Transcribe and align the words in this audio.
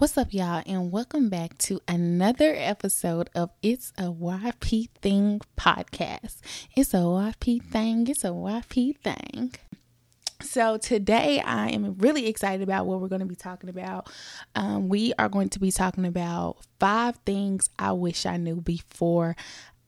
What's 0.00 0.16
up, 0.16 0.32
y'all, 0.32 0.62
and 0.64 0.90
welcome 0.90 1.28
back 1.28 1.58
to 1.58 1.78
another 1.86 2.54
episode 2.56 3.28
of 3.34 3.50
It's 3.62 3.92
a 3.98 4.04
YP 4.04 4.88
Thing 5.02 5.42
podcast. 5.58 6.38
It's 6.74 6.94
a 6.94 7.00
YP 7.00 7.62
thing, 7.62 8.08
it's 8.08 8.24
a 8.24 8.28
YP 8.28 8.96
thing. 8.96 9.52
So, 10.40 10.78
today 10.78 11.40
I 11.40 11.68
am 11.68 11.98
really 11.98 12.28
excited 12.28 12.62
about 12.62 12.86
what 12.86 13.02
we're 13.02 13.08
going 13.08 13.20
to 13.20 13.26
be 13.26 13.36
talking 13.36 13.68
about. 13.68 14.10
Um, 14.54 14.88
we 14.88 15.12
are 15.18 15.28
going 15.28 15.50
to 15.50 15.58
be 15.58 15.70
talking 15.70 16.06
about 16.06 16.56
five 16.78 17.16
things 17.26 17.68
I 17.78 17.92
wish 17.92 18.24
I 18.24 18.38
knew 18.38 18.62
before 18.62 19.36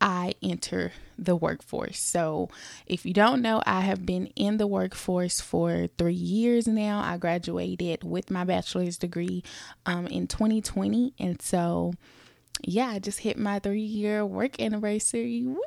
I 0.02 0.34
enter 0.42 0.92
the 1.16 1.36
workforce. 1.36 2.00
So, 2.00 2.48
if 2.86 3.06
you 3.06 3.14
don't 3.14 3.40
know, 3.40 3.62
I 3.64 3.82
have 3.82 4.04
been 4.04 4.26
in 4.34 4.56
the 4.56 4.66
workforce 4.66 5.40
for 5.40 5.86
three 5.96 6.12
years 6.12 6.66
now. 6.66 7.00
I 7.00 7.16
graduated 7.18 8.02
with 8.02 8.28
my 8.28 8.42
bachelor's 8.42 8.98
degree 8.98 9.44
um, 9.86 10.08
in 10.08 10.26
2020. 10.26 11.14
And 11.20 11.40
so, 11.40 11.94
yeah, 12.62 12.88
I 12.88 12.98
just 12.98 13.20
hit 13.20 13.38
my 13.38 13.60
three 13.60 13.80
year 13.80 14.26
work 14.26 14.60
anniversary. 14.60 15.44
Woo! 15.44 15.62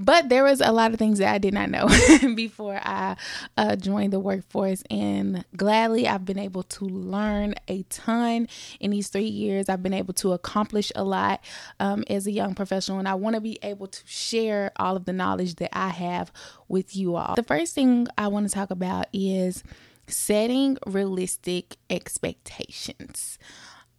But 0.00 0.28
there 0.28 0.44
was 0.44 0.60
a 0.60 0.70
lot 0.70 0.92
of 0.92 0.98
things 0.98 1.18
that 1.18 1.34
I 1.34 1.38
did 1.38 1.52
not 1.52 1.70
know 1.70 1.88
before 2.36 2.80
I 2.80 3.16
uh, 3.56 3.74
joined 3.74 4.12
the 4.12 4.20
workforce, 4.20 4.84
and 4.88 5.44
gladly 5.56 6.06
I've 6.06 6.24
been 6.24 6.38
able 6.38 6.62
to 6.62 6.84
learn 6.84 7.56
a 7.66 7.82
ton 7.90 8.46
in 8.78 8.92
these 8.92 9.08
three 9.08 9.24
years. 9.24 9.68
I've 9.68 9.82
been 9.82 9.92
able 9.92 10.14
to 10.14 10.34
accomplish 10.34 10.92
a 10.94 11.02
lot 11.02 11.42
um, 11.80 12.04
as 12.08 12.28
a 12.28 12.30
young 12.30 12.54
professional, 12.54 13.00
and 13.00 13.08
I 13.08 13.14
want 13.14 13.34
to 13.34 13.40
be 13.40 13.58
able 13.60 13.88
to 13.88 14.00
share 14.06 14.70
all 14.76 14.96
of 14.96 15.04
the 15.04 15.12
knowledge 15.12 15.56
that 15.56 15.76
I 15.76 15.88
have 15.88 16.30
with 16.68 16.94
you 16.94 17.16
all. 17.16 17.34
The 17.34 17.42
first 17.42 17.74
thing 17.74 18.06
I 18.16 18.28
want 18.28 18.48
to 18.48 18.54
talk 18.54 18.70
about 18.70 19.06
is 19.12 19.64
setting 20.06 20.78
realistic 20.86 21.76
expectations. 21.90 23.38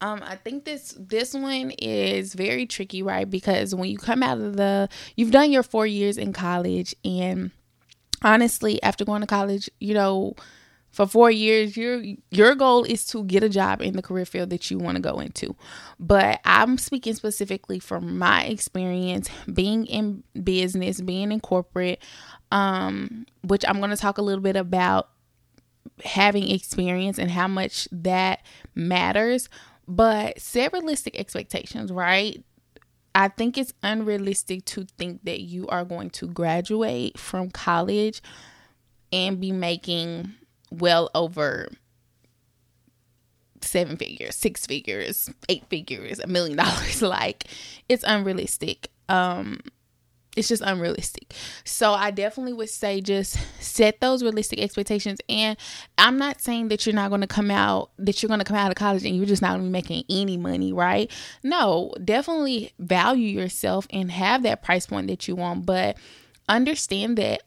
Um, 0.01 0.21
I 0.23 0.35
think 0.35 0.65
this 0.65 0.95
this 0.97 1.33
one 1.33 1.71
is 1.71 2.33
very 2.33 2.65
tricky, 2.65 3.03
right? 3.03 3.29
Because 3.29 3.75
when 3.75 3.89
you 3.89 3.97
come 3.97 4.23
out 4.23 4.39
of 4.39 4.55
the, 4.55 4.87
you've 5.15 5.31
done 5.31 5.51
your 5.51 5.63
four 5.63 5.85
years 5.85 6.17
in 6.17 6.31
college, 6.31 6.95
and 7.03 7.51
honestly, 8.21 8.81
after 8.81 9.03
going 9.03 9.21
to 9.21 9.27
college, 9.27 9.69
you 9.79 9.93
know, 9.93 10.35
for 10.91 11.05
four 11.05 11.29
years, 11.29 11.75
your 11.75 12.01
your 12.31 12.55
goal 12.55 12.83
is 12.83 13.05
to 13.07 13.23
get 13.25 13.43
a 13.43 13.49
job 13.49 13.81
in 13.81 13.95
the 13.95 14.01
career 14.01 14.25
field 14.25 14.49
that 14.51 14.71
you 14.71 14.77
want 14.77 14.95
to 14.95 15.01
go 15.01 15.19
into. 15.19 15.55
But 15.99 16.39
I'm 16.45 16.77
speaking 16.77 17.13
specifically 17.13 17.79
from 17.79 18.17
my 18.17 18.45
experience 18.45 19.29
being 19.51 19.85
in 19.85 20.23
business, 20.41 21.01
being 21.01 21.31
in 21.31 21.41
corporate, 21.41 22.01
um, 22.51 23.25
which 23.43 23.65
I'm 23.67 23.79
going 23.79 23.91
to 23.91 23.97
talk 23.97 24.17
a 24.17 24.23
little 24.23 24.43
bit 24.43 24.55
about 24.55 25.09
having 26.03 26.49
experience 26.49 27.19
and 27.19 27.31
how 27.31 27.47
much 27.47 27.87
that 27.91 28.41
matters 28.73 29.49
but 29.89 30.39
set 30.39 30.71
realistic 30.71 31.19
expectations, 31.19 31.91
right? 31.91 32.43
I 33.15 33.27
think 33.27 33.57
it's 33.57 33.73
unrealistic 33.81 34.63
to 34.65 34.85
think 34.99 35.25
that 35.25 35.41
you 35.41 35.67
are 35.67 35.83
going 35.83 36.11
to 36.11 36.27
graduate 36.27 37.17
from 37.17 37.49
college 37.49 38.21
and 39.11 39.41
be 39.41 39.51
making 39.51 40.31
well 40.71 41.09
over 41.15 41.69
seven 43.61 43.97
figures, 43.97 44.35
six 44.35 44.67
figures, 44.67 45.27
eight 45.49 45.65
figures, 45.69 46.19
a 46.19 46.27
million 46.27 46.57
dollars. 46.57 47.01
Like 47.09 47.45
it's 47.89 48.03
unrealistic. 48.05 48.91
Um 49.09 49.59
it's 50.37 50.47
just 50.47 50.61
unrealistic. 50.65 51.33
So 51.63 51.93
I 51.93 52.11
definitely 52.11 52.53
would 52.53 52.69
say 52.69 53.01
just 53.01 53.37
set 53.59 53.99
those 53.99 54.21
realistic 54.21 54.59
expectations. 54.59 55.19
And 55.27 55.57
I'm 55.97 56.17
not 56.17 56.39
saying 56.39 56.67
that 56.69 56.85
you're 56.85 56.95
not 56.95 57.09
going 57.09 57.21
to 57.21 57.27
come 57.27 57.49
out, 57.49 57.91
that 57.97 58.21
you're 58.21 58.27
going 58.27 58.39
to 58.39 58.45
come 58.45 58.57
out 58.57 58.71
of 58.71 58.75
college 58.75 59.05
and 59.05 59.15
you're 59.15 59.25
just 59.25 59.41
not 59.41 59.49
going 59.49 59.61
to 59.61 59.65
be 59.65 59.71
making 59.71 60.03
any 60.09 60.37
money, 60.37 60.71
right? 60.71 61.11
No, 61.43 61.93
definitely 62.03 62.73
value 62.79 63.27
yourself 63.27 63.87
and 63.89 64.11
have 64.11 64.43
that 64.43 64.63
price 64.63 64.85
point 64.85 65.07
that 65.07 65.27
you 65.27 65.35
want. 65.35 65.65
But 65.65 65.97
understand 66.47 67.17
that 67.17 67.43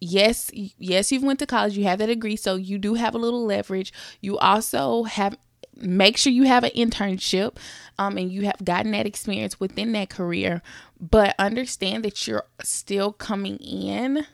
yes 0.00 0.50
yes 0.54 1.12
you've 1.12 1.22
went 1.22 1.38
to 1.38 1.46
college 1.46 1.76
you 1.76 1.84
have 1.84 1.98
that 1.98 2.06
degree 2.06 2.36
so 2.36 2.54
you 2.54 2.78
do 2.78 2.94
have 2.94 3.14
a 3.14 3.18
little 3.18 3.44
leverage 3.44 3.92
you 4.22 4.38
also 4.38 5.02
have 5.02 5.36
make 5.80 6.16
sure 6.16 6.32
you 6.32 6.44
have 6.44 6.64
an 6.64 6.70
internship 6.70 7.56
um, 7.98 8.16
and 8.16 8.32
you 8.32 8.42
have 8.42 8.64
gotten 8.64 8.92
that 8.92 9.06
experience 9.06 9.60
within 9.60 9.92
that 9.92 10.10
career, 10.10 10.62
but 11.00 11.34
understand 11.38 12.04
that 12.04 12.26
you're 12.26 12.46
still 12.62 13.12
coming 13.12 13.56
in 13.58 14.26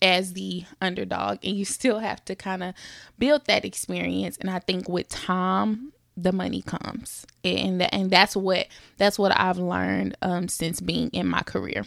as 0.00 0.34
the 0.34 0.64
underdog 0.80 1.38
and 1.42 1.56
you 1.56 1.64
still 1.64 1.98
have 1.98 2.24
to 2.24 2.34
kind 2.34 2.62
of 2.62 2.74
build 3.18 3.46
that 3.46 3.64
experience. 3.64 4.36
And 4.38 4.50
I 4.50 4.60
think 4.60 4.88
with 4.88 5.08
time, 5.08 5.92
the 6.16 6.32
money 6.32 6.62
comes 6.62 7.26
and 7.44 7.80
that, 7.80 7.94
and 7.94 8.10
that's 8.10 8.34
what 8.34 8.66
that's 8.96 9.18
what 9.18 9.38
I've 9.38 9.58
learned 9.58 10.16
um, 10.20 10.48
since 10.48 10.80
being 10.80 11.10
in 11.10 11.28
my 11.28 11.42
career. 11.42 11.84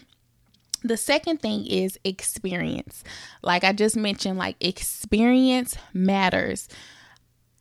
The 0.83 0.97
second 0.97 1.41
thing 1.41 1.65
is 1.67 1.99
experience. 2.03 3.03
Like 3.43 3.63
I 3.63 3.73
just 3.73 3.95
mentioned, 3.95 4.37
like 4.37 4.55
experience 4.59 5.75
matters 5.93 6.67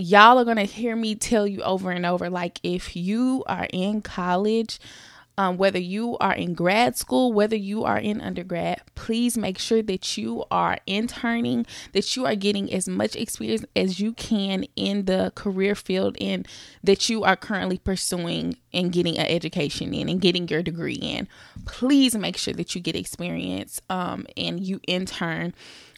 y'all 0.00 0.38
are 0.38 0.44
going 0.44 0.56
to 0.56 0.64
hear 0.64 0.96
me 0.96 1.14
tell 1.14 1.46
you 1.46 1.62
over 1.62 1.90
and 1.90 2.06
over 2.06 2.30
like 2.30 2.60
if 2.62 2.96
you 2.96 3.44
are 3.46 3.68
in 3.72 4.02
college 4.02 4.78
um, 5.40 5.56
whether 5.56 5.78
you 5.78 6.18
are 6.18 6.34
in 6.34 6.52
grad 6.52 6.98
school, 6.98 7.32
whether 7.32 7.56
you 7.56 7.84
are 7.84 7.98
in 7.98 8.20
undergrad, 8.20 8.82
please 9.10 9.36
make 9.36 9.58
sure 9.58 9.82
that 9.82 10.16
you 10.16 10.44
are 10.52 10.78
interning, 10.86 11.66
that 11.94 12.14
you 12.14 12.24
are 12.24 12.36
getting 12.36 12.72
as 12.72 12.86
much 12.86 13.16
experience 13.16 13.64
as 13.74 13.98
you 13.98 14.12
can 14.12 14.64
in 14.76 15.06
the 15.06 15.32
career 15.34 15.74
field 15.74 16.16
and 16.20 16.46
that 16.84 17.08
you 17.08 17.24
are 17.24 17.34
currently 17.34 17.76
pursuing 17.76 18.56
and 18.72 18.92
getting 18.92 19.18
an 19.18 19.26
education 19.26 19.92
in 19.92 20.08
and 20.08 20.20
getting 20.20 20.46
your 20.46 20.62
degree 20.62 20.94
in. 20.94 21.26
Please 21.64 22.14
make 22.14 22.36
sure 22.36 22.54
that 22.54 22.72
you 22.76 22.80
get 22.80 22.94
experience 22.94 23.80
um, 23.90 24.28
and 24.36 24.60
you 24.64 24.78
intern 24.86 25.52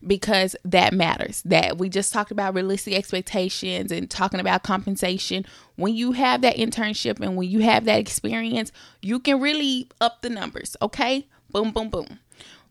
because 0.07 0.57
that 0.65 0.95
matters. 0.95 1.43
That 1.43 1.77
we 1.77 1.91
just 1.91 2.15
talked 2.15 2.31
about 2.31 2.55
realistic 2.55 2.95
expectations 2.95 3.93
and 3.93 4.11
talking 4.11 4.41
about 4.41 4.63
compensation. 4.63 5.45
When 5.77 5.95
you 5.95 6.13
have 6.13 6.41
that 6.41 6.57
internship 6.57 7.21
and 7.21 7.37
when 7.37 7.51
you 7.51 7.59
have 7.59 7.85
that 7.85 7.99
experience, 7.99 8.73
you 9.03 9.21
can 9.21 9.39
really 9.39 9.91
up 10.01 10.23
the 10.23 10.31
numbers, 10.31 10.79
okay? 10.81 11.27
Boom, 11.51 11.73
boom, 11.73 11.91
boom. 11.91 12.21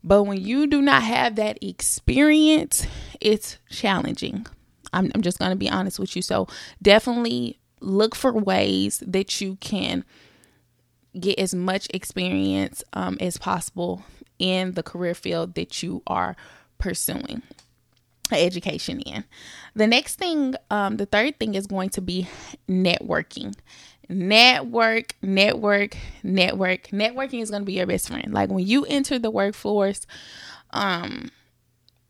But 0.03 0.23
when 0.23 0.41
you 0.41 0.67
do 0.67 0.81
not 0.81 1.03
have 1.03 1.35
that 1.35 1.59
experience, 1.63 2.87
it's 3.19 3.59
challenging. 3.69 4.47
I'm, 4.93 5.11
I'm 5.13 5.21
just 5.21 5.39
going 5.39 5.51
to 5.51 5.57
be 5.57 5.69
honest 5.69 5.99
with 5.99 6.15
you. 6.15 6.21
So 6.21 6.47
definitely 6.81 7.59
look 7.79 8.15
for 8.15 8.33
ways 8.33 9.03
that 9.05 9.41
you 9.41 9.57
can 9.57 10.03
get 11.19 11.37
as 11.39 11.53
much 11.53 11.87
experience 11.93 12.83
um, 12.93 13.17
as 13.19 13.37
possible 13.37 14.03
in 14.39 14.73
the 14.73 14.83
career 14.83 15.13
field 15.13 15.55
that 15.55 15.83
you 15.83 16.01
are 16.07 16.35
pursuing 16.77 17.41
education 18.31 19.01
in. 19.01 19.23
The 19.75 19.87
next 19.87 20.15
thing, 20.15 20.55
um, 20.69 20.97
the 20.97 21.05
third 21.05 21.37
thing 21.37 21.55
is 21.55 21.67
going 21.67 21.89
to 21.91 22.01
be 22.01 22.27
networking. 22.67 23.55
Network, 24.11 25.15
network, 25.21 25.95
network. 26.21 26.87
Networking 26.87 27.41
is 27.41 27.49
going 27.49 27.61
to 27.61 27.65
be 27.65 27.73
your 27.73 27.87
best 27.87 28.09
friend. 28.09 28.33
Like 28.33 28.49
when 28.49 28.65
you 28.65 28.85
enter 28.85 29.17
the 29.17 29.31
workforce, 29.31 30.05
um, 30.71 31.31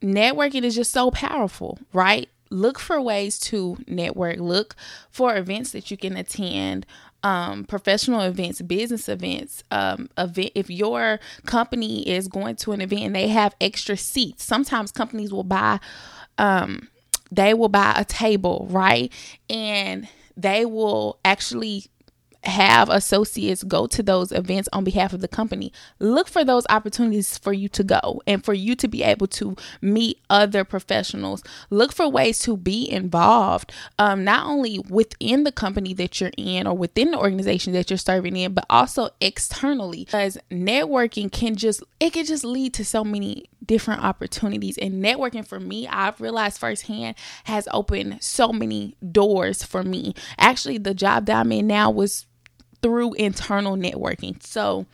networking 0.02 0.64
is 0.64 0.74
just 0.74 0.92
so 0.92 1.10
powerful, 1.10 1.78
right? 1.92 2.28
Look 2.50 2.78
for 2.78 3.00
ways 3.00 3.38
to 3.40 3.78
network. 3.86 4.38
Look 4.38 4.74
for 5.10 5.36
events 5.36 5.72
that 5.72 5.90
you 5.90 5.96
can 5.96 6.16
attend 6.16 6.86
um, 7.22 7.64
professional 7.64 8.20
events, 8.22 8.60
business 8.62 9.08
events, 9.08 9.62
um, 9.70 10.08
event. 10.18 10.50
If 10.54 10.68
your 10.70 11.20
company 11.46 12.08
is 12.08 12.28
going 12.28 12.56
to 12.56 12.72
an 12.72 12.80
event 12.80 13.02
and 13.02 13.16
they 13.16 13.28
have 13.28 13.54
extra 13.60 13.96
seats, 13.96 14.44
sometimes 14.44 14.92
companies 14.92 15.32
will 15.32 15.44
buy, 15.44 15.78
um, 16.38 16.88
they 17.30 17.54
will 17.54 17.68
buy 17.68 17.94
a 17.96 18.04
table, 18.04 18.66
right? 18.70 19.12
And 19.48 20.08
they 20.36 20.64
will 20.64 21.18
actually 21.24 21.86
have 22.44 22.88
associates 22.88 23.62
go 23.62 23.86
to 23.86 24.02
those 24.02 24.32
events 24.32 24.68
on 24.72 24.84
behalf 24.84 25.12
of 25.12 25.20
the 25.20 25.28
company. 25.28 25.72
Look 25.98 26.28
for 26.28 26.44
those 26.44 26.66
opportunities 26.68 27.38
for 27.38 27.52
you 27.52 27.68
to 27.70 27.84
go 27.84 28.20
and 28.26 28.44
for 28.44 28.52
you 28.52 28.74
to 28.76 28.88
be 28.88 29.02
able 29.02 29.28
to 29.28 29.56
meet 29.80 30.18
other 30.28 30.64
professionals. 30.64 31.42
Look 31.70 31.92
for 31.92 32.08
ways 32.08 32.40
to 32.40 32.56
be 32.56 32.90
involved, 32.90 33.72
um, 33.98 34.24
not 34.24 34.46
only 34.46 34.80
within 34.88 35.44
the 35.44 35.52
company 35.52 35.94
that 35.94 36.20
you're 36.20 36.32
in 36.36 36.66
or 36.66 36.76
within 36.76 37.12
the 37.12 37.18
organization 37.18 37.72
that 37.74 37.90
you're 37.90 37.96
serving 37.96 38.36
in, 38.36 38.54
but 38.54 38.66
also 38.68 39.10
externally. 39.20 40.04
Because 40.04 40.36
networking 40.50 41.30
can 41.30 41.54
just 41.54 41.82
it 42.00 42.12
can 42.12 42.24
just 42.24 42.44
lead 42.44 42.74
to 42.74 42.84
so 42.84 43.04
many 43.04 43.46
different 43.64 44.02
opportunities. 44.02 44.76
And 44.78 45.02
networking 45.02 45.46
for 45.46 45.60
me, 45.60 45.86
I've 45.86 46.20
realized 46.20 46.58
firsthand 46.58 47.16
has 47.44 47.68
opened 47.72 48.22
so 48.22 48.52
many 48.52 48.96
doors 49.12 49.62
for 49.62 49.82
me. 49.82 50.14
Actually, 50.38 50.78
the 50.78 50.94
job 50.94 51.26
that 51.26 51.36
I'm 51.40 51.52
in 51.52 51.68
now 51.68 51.90
was 51.90 52.26
through 52.82 53.14
internal 53.14 53.76
networking. 53.76 54.42
So 54.42 54.86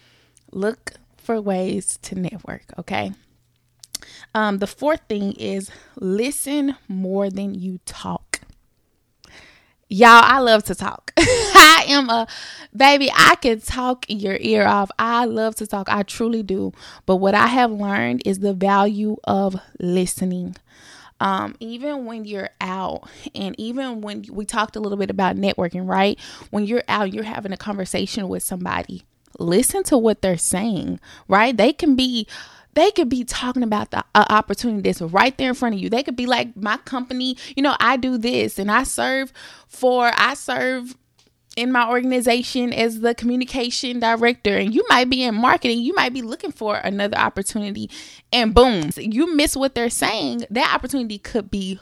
look 0.53 0.93
for 1.17 1.41
ways 1.41 1.99
to 2.03 2.15
network, 2.15 2.65
okay? 2.79 3.13
Um, 4.35 4.59
the 4.59 4.67
fourth 4.67 5.01
thing 5.09 5.33
is 5.33 5.71
listen 5.97 6.77
more 6.87 7.31
than 7.31 7.55
you 7.55 7.81
talk. 7.85 8.41
Y'all, 9.91 10.23
I 10.23 10.39
love 10.41 10.65
to 10.65 10.75
talk. 10.75 11.13
I 11.19 11.85
am 11.89 12.11
a 12.11 12.27
baby, 12.77 13.11
I 13.15 13.37
can 13.37 13.61
talk 13.61 14.05
your 14.09 14.37
ear 14.39 14.67
off. 14.67 14.91
I 14.99 15.25
love 15.25 15.55
to 15.57 15.67
talk. 15.67 15.89
I 15.89 16.03
truly 16.03 16.43
do. 16.43 16.73
But 17.07 17.17
what 17.17 17.35
I 17.35 17.47
have 17.47 17.73
learned 17.73 18.23
is 18.27 18.41
the 18.41 18.53
value 18.53 19.17
of 19.25 19.57
listening. 19.81 20.57
Um, 21.21 21.57
even 21.59 22.05
when 22.05 22.25
you're 22.25 22.51
out, 22.61 23.09
and 23.35 23.55
even 23.59 24.01
when 24.01 24.25
we 24.31 24.45
talked 24.45 24.77
a 24.77 24.81
little 24.81 24.99
bit 24.99 25.11
about 25.11 25.37
networking, 25.37 25.89
right? 25.89 26.19
When 26.51 26.65
you're 26.65 26.85
out, 26.89 27.13
you're 27.13 27.25
having 27.25 27.53
a 27.53 27.57
conversation 27.57 28.29
with 28.29 28.43
somebody. 28.43 29.03
Listen 29.39 29.83
to 29.85 29.99
what 29.99 30.23
they're 30.23 30.39
saying, 30.39 31.01
right? 31.29 31.57
They 31.57 31.73
can 31.73 31.97
be 31.97 32.27
they 32.75 32.93
could 32.93 33.09
be 33.09 33.25
talking 33.25 33.65
about 33.65 33.91
the 33.91 34.05
uh, 34.15 34.25
opportunity 34.31 34.83
that's 34.83 35.01
right 35.01 35.37
there 35.37 35.49
in 35.49 35.55
front 35.55 35.75
of 35.75 35.81
you. 35.81 35.91
They 35.91 36.05
could 36.05 36.15
be 36.15 36.27
like, 36.27 36.57
my 36.57 36.77
company, 36.77 37.37
you 37.57 37.63
know, 37.63 37.75
I 37.81 37.97
do 37.97 38.17
this 38.19 38.57
and 38.57 38.71
I 38.71 38.85
serve 38.85 39.33
for, 39.67 40.13
I 40.17 40.35
serve 40.35 40.97
in 41.59 41.73
my 41.73 41.89
organization 41.89 42.73
as 42.73 43.01
the 43.01 43.15
communication 43.15 43.99
director 43.99 44.57
and 44.57 44.75
you 44.75 44.85
might 44.89 45.11
be 45.11 45.23
in 45.23 45.35
marketing 45.35 45.81
you 45.81 45.95
might 45.95 46.13
be 46.13 46.23
looking 46.23 46.53
for 46.53 46.77
another 46.77 47.17
opportunity 47.17 47.91
and 48.33 48.55
boom 48.55 48.91
you 48.97 49.35
miss 49.35 49.57
what 49.57 49.75
they're 49.75 49.91
saying 49.91 50.47
that 50.51 50.73
opportunity 50.75 51.19
could 51.19 51.51
be 51.51 51.79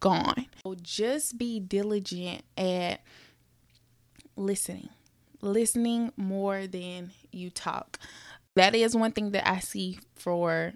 gone. 0.00 0.46
So 0.62 0.74
just 0.80 1.38
be 1.38 1.60
diligent 1.60 2.42
at 2.56 3.00
listening 4.36 4.88
listening 5.42 6.12
more 6.16 6.66
than 6.66 7.12
you 7.30 7.50
talk. 7.50 7.98
That 8.54 8.74
is 8.74 8.96
one 8.96 9.12
thing 9.12 9.32
that 9.32 9.48
I 9.48 9.60
see 9.60 9.98
for 10.14 10.72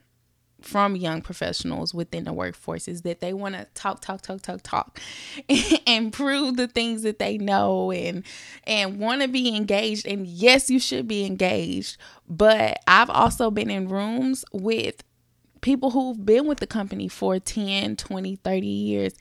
from 0.62 0.96
young 0.96 1.22
professionals 1.22 1.94
within 1.94 2.24
the 2.24 2.32
workforce 2.32 2.88
is 2.88 3.02
that 3.02 3.20
they 3.20 3.32
want 3.32 3.54
to 3.54 3.66
talk 3.74 4.00
talk 4.00 4.22
talk 4.22 4.42
talk 4.42 4.60
talk 4.62 5.00
and 5.86 6.12
prove 6.12 6.56
the 6.56 6.68
things 6.68 7.02
that 7.02 7.18
they 7.18 7.38
know 7.38 7.90
and 7.92 8.24
and 8.64 8.98
want 8.98 9.22
to 9.22 9.28
be 9.28 9.54
engaged. 9.56 10.06
And 10.06 10.26
yes 10.26 10.70
you 10.70 10.78
should 10.78 11.08
be 11.08 11.24
engaged 11.24 11.96
but 12.28 12.78
I've 12.86 13.10
also 13.10 13.50
been 13.50 13.70
in 13.70 13.88
rooms 13.88 14.44
with 14.52 15.02
people 15.60 15.90
who've 15.90 16.24
been 16.24 16.46
with 16.46 16.58
the 16.60 16.66
company 16.66 17.08
for 17.08 17.38
10 17.38 17.96
20 17.96 18.36
30 18.36 18.66
years 18.66 19.14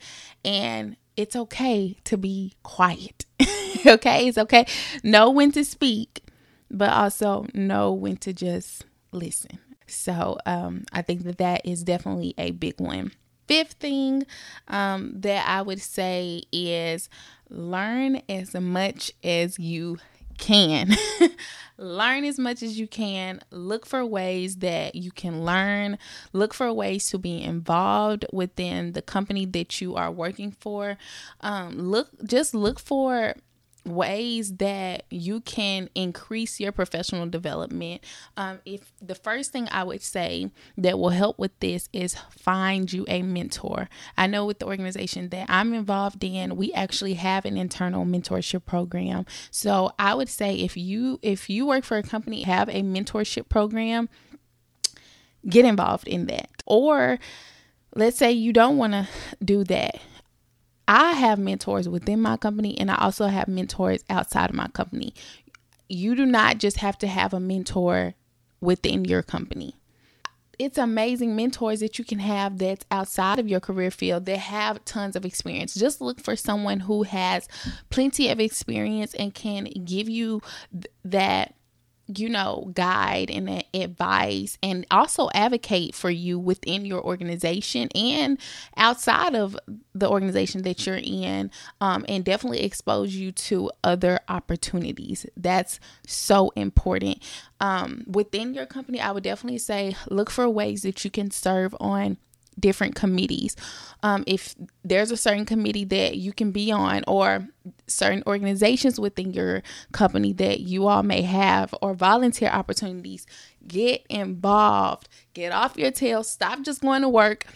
and 0.44 0.96
it's 1.16 1.36
okay 1.36 1.96
to 2.04 2.16
be 2.16 2.54
quiet. 2.62 3.26
Okay? 3.86 4.28
It's 4.28 4.36
okay. 4.36 4.66
Know 5.02 5.30
when 5.30 5.52
to 5.52 5.64
speak 5.64 6.22
but 6.70 6.90
also 6.90 7.46
know 7.54 7.92
when 7.92 8.16
to 8.18 8.32
just 8.32 8.84
listen. 9.12 9.58
So 9.90 10.38
um, 10.46 10.84
I 10.92 11.02
think 11.02 11.24
that 11.24 11.38
that 11.38 11.66
is 11.66 11.82
definitely 11.82 12.34
a 12.38 12.52
big 12.52 12.80
one. 12.80 13.12
Fifth 13.46 13.74
thing 13.74 14.26
um, 14.68 15.12
that 15.16 15.46
I 15.48 15.62
would 15.62 15.80
say 15.80 16.42
is 16.52 17.08
learn 17.48 18.22
as 18.28 18.54
much 18.54 19.12
as 19.24 19.58
you 19.58 19.98
can. 20.38 20.90
learn 21.78 22.24
as 22.24 22.38
much 22.38 22.62
as 22.62 22.78
you 22.78 22.86
can. 22.86 23.40
Look 23.50 23.86
for 23.86 24.04
ways 24.04 24.56
that 24.56 24.94
you 24.94 25.12
can 25.12 25.44
learn. 25.44 25.98
Look 26.32 26.54
for 26.54 26.72
ways 26.72 27.08
to 27.10 27.18
be 27.18 27.42
involved 27.42 28.24
within 28.32 28.92
the 28.92 29.02
company 29.02 29.44
that 29.46 29.80
you 29.80 29.96
are 29.96 30.10
working 30.10 30.52
for. 30.52 30.96
Um, 31.40 31.78
look, 31.78 32.08
just 32.24 32.54
look 32.54 32.80
for 32.80 33.34
ways 33.84 34.56
that 34.56 35.04
you 35.10 35.40
can 35.40 35.88
increase 35.94 36.60
your 36.60 36.72
professional 36.72 37.26
development. 37.26 38.02
Um, 38.36 38.60
if 38.64 38.92
the 39.00 39.14
first 39.14 39.52
thing 39.52 39.68
i 39.70 39.82
would 39.82 40.02
say 40.02 40.50
that 40.76 40.98
will 40.98 41.10
help 41.10 41.38
with 41.38 41.58
this 41.60 41.88
is 41.92 42.16
find 42.30 42.92
you 42.92 43.04
a 43.08 43.22
mentor. 43.22 43.88
I 44.16 44.26
know 44.26 44.44
with 44.44 44.58
the 44.58 44.66
organization 44.66 45.30
that 45.30 45.46
i'm 45.48 45.72
involved 45.74 46.22
in 46.22 46.56
we 46.56 46.72
actually 46.72 47.14
have 47.14 47.44
an 47.44 47.56
internal 47.56 48.04
mentorship 48.04 48.64
program. 48.66 49.26
So 49.50 49.92
i 49.98 50.14
would 50.14 50.28
say 50.28 50.54
if 50.56 50.76
you 50.76 51.18
if 51.22 51.48
you 51.48 51.66
work 51.66 51.84
for 51.84 51.96
a 51.96 52.02
company 52.02 52.42
have 52.42 52.68
a 52.68 52.82
mentorship 52.82 53.48
program 53.48 54.08
get 55.48 55.64
involved 55.64 56.06
in 56.06 56.26
that. 56.26 56.50
Or 56.66 57.18
let's 57.94 58.18
say 58.18 58.32
you 58.32 58.52
don't 58.52 58.76
want 58.76 58.92
to 58.92 59.08
do 59.42 59.64
that 59.64 59.96
I 60.92 61.12
have 61.12 61.38
mentors 61.38 61.88
within 61.88 62.20
my 62.20 62.36
company 62.36 62.76
and 62.76 62.90
I 62.90 62.96
also 62.96 63.28
have 63.28 63.46
mentors 63.46 64.04
outside 64.10 64.50
of 64.50 64.56
my 64.56 64.66
company. 64.66 65.14
You 65.88 66.16
do 66.16 66.26
not 66.26 66.58
just 66.58 66.78
have 66.78 66.98
to 66.98 67.06
have 67.06 67.32
a 67.32 67.38
mentor 67.38 68.14
within 68.60 69.04
your 69.04 69.22
company. 69.22 69.76
It's 70.58 70.78
amazing 70.78 71.36
mentors 71.36 71.78
that 71.78 72.00
you 72.00 72.04
can 72.04 72.18
have 72.18 72.58
that's 72.58 72.84
outside 72.90 73.38
of 73.38 73.46
your 73.46 73.60
career 73.60 73.92
field 73.92 74.26
that 74.26 74.38
have 74.38 74.84
tons 74.84 75.14
of 75.14 75.24
experience. 75.24 75.74
Just 75.74 76.00
look 76.00 76.20
for 76.20 76.34
someone 76.34 76.80
who 76.80 77.04
has 77.04 77.46
plenty 77.90 78.28
of 78.28 78.40
experience 78.40 79.14
and 79.14 79.32
can 79.32 79.66
give 79.84 80.08
you 80.08 80.42
th- 80.72 80.86
that 81.04 81.54
you 82.18 82.28
know, 82.28 82.70
guide 82.74 83.30
and 83.30 83.64
advise 83.74 84.58
and 84.62 84.86
also 84.90 85.28
advocate 85.34 85.94
for 85.94 86.10
you 86.10 86.38
within 86.38 86.84
your 86.84 87.02
organization 87.02 87.88
and 87.94 88.38
outside 88.76 89.34
of 89.34 89.58
the 89.94 90.08
organization 90.08 90.62
that 90.62 90.86
you're 90.86 91.00
in, 91.02 91.50
um, 91.80 92.04
and 92.08 92.24
definitely 92.24 92.62
expose 92.62 93.14
you 93.14 93.32
to 93.32 93.70
other 93.84 94.20
opportunities. 94.28 95.26
That's 95.36 95.80
so 96.06 96.50
important. 96.56 97.22
Um, 97.60 98.04
within 98.06 98.54
your 98.54 98.66
company, 98.66 99.00
I 99.00 99.10
would 99.10 99.24
definitely 99.24 99.58
say 99.58 99.96
look 100.08 100.30
for 100.30 100.48
ways 100.48 100.82
that 100.82 101.04
you 101.04 101.10
can 101.10 101.30
serve 101.30 101.74
on 101.78 102.16
different 102.60 102.94
committees. 102.94 103.56
Um, 104.02 104.24
if 104.26 104.54
there's 104.84 105.10
a 105.10 105.16
certain 105.16 105.44
committee 105.44 105.84
that 105.84 106.16
you 106.16 106.32
can 106.32 106.52
be 106.52 106.70
on, 106.70 107.02
or 107.06 107.48
certain 107.86 108.22
organizations 108.26 108.98
within 108.98 109.32
your 109.32 109.62
company 109.92 110.32
that 110.34 110.60
you 110.60 110.86
all 110.86 111.02
may 111.02 111.22
have, 111.22 111.74
or 111.82 111.94
volunteer 111.94 112.48
opportunities, 112.50 113.26
get 113.66 114.04
involved. 114.08 115.08
Get 115.34 115.52
off 115.52 115.76
your 115.76 115.90
tail. 115.90 116.22
Stop 116.22 116.62
just 116.62 116.80
going 116.82 117.02
to 117.02 117.08
work. 117.08 117.46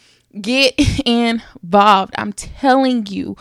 Get 0.41 0.75
involved. 1.07 2.15
I'm 2.19 2.33
telling 2.33 3.07
you, 3.07 3.37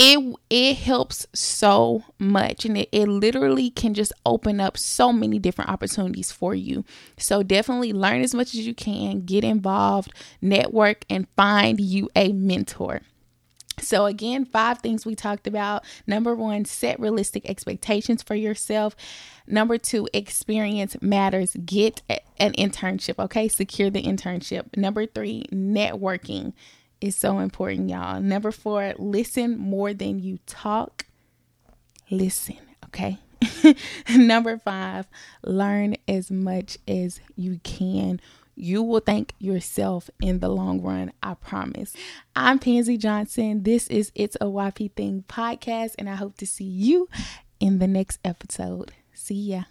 it 0.00 0.36
it 0.48 0.76
helps 0.76 1.26
so 1.34 2.04
much 2.20 2.64
and 2.64 2.78
it, 2.78 2.88
it 2.92 3.08
literally 3.08 3.68
can 3.68 3.94
just 3.94 4.12
open 4.24 4.60
up 4.60 4.78
so 4.78 5.12
many 5.12 5.40
different 5.40 5.68
opportunities 5.68 6.30
for 6.30 6.54
you 6.54 6.84
so 7.18 7.42
definitely 7.42 7.92
learn 7.92 8.22
as 8.22 8.32
much 8.32 8.54
as 8.54 8.64
you 8.66 8.74
can 8.74 9.20
get 9.22 9.42
involved 9.42 10.12
network 10.40 11.04
and 11.10 11.26
find 11.36 11.80
you 11.80 12.08
a 12.14 12.32
mentor 12.32 13.00
so, 13.80 14.06
again, 14.06 14.44
five 14.44 14.78
things 14.78 15.06
we 15.06 15.14
talked 15.14 15.46
about. 15.46 15.84
Number 16.04 16.34
one, 16.34 16.64
set 16.64 16.98
realistic 16.98 17.48
expectations 17.48 18.24
for 18.24 18.34
yourself. 18.34 18.96
Number 19.46 19.78
two, 19.78 20.08
experience 20.12 20.96
matters. 21.00 21.56
Get 21.64 22.02
an 22.08 22.52
internship, 22.54 23.22
okay? 23.22 23.46
Secure 23.46 23.88
the 23.88 24.02
internship. 24.02 24.76
Number 24.76 25.06
three, 25.06 25.44
networking 25.52 26.54
is 27.00 27.16
so 27.16 27.38
important, 27.38 27.88
y'all. 27.88 28.20
Number 28.20 28.50
four, 28.50 28.94
listen 28.98 29.58
more 29.58 29.94
than 29.94 30.18
you 30.18 30.38
talk. 30.46 31.06
Listen, 32.10 32.58
okay? 32.86 33.18
Number 34.10 34.58
five, 34.58 35.06
learn 35.44 35.96
as 36.06 36.30
much 36.30 36.78
as 36.86 37.20
you 37.36 37.60
can. 37.62 38.20
You 38.56 38.82
will 38.82 39.00
thank 39.00 39.34
yourself 39.38 40.10
in 40.20 40.40
the 40.40 40.48
long 40.48 40.80
run, 40.80 41.12
I 41.22 41.34
promise. 41.34 41.94
I'm 42.34 42.58
Pansy 42.58 42.96
Johnson. 42.96 43.62
This 43.62 43.86
is 43.86 44.10
It's 44.16 44.36
a 44.40 44.46
YP 44.46 44.92
Thing 44.94 45.24
podcast, 45.28 45.94
and 45.98 46.10
I 46.10 46.16
hope 46.16 46.36
to 46.38 46.46
see 46.46 46.64
you 46.64 47.08
in 47.60 47.78
the 47.78 47.86
next 47.86 48.18
episode. 48.24 48.92
See 49.14 49.34
ya. 49.34 49.64